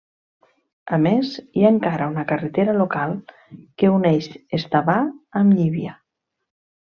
[0.95, 3.13] A més, hi ha encara una carretera local
[3.83, 4.31] que uneix
[4.61, 4.97] Estavar
[5.43, 5.95] amb Llívia.